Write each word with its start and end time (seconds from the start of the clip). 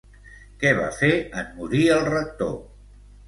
Què 0.63 0.69
va 0.77 0.87
fer 1.01 1.09
en 1.41 1.53
morir 1.59 1.83
el 1.97 2.01
rector? 2.09 2.57